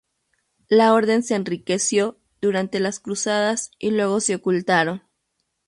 [0.67, 5.03] La orden se enriqueció durante las Cruzadas y luego se ocultaron.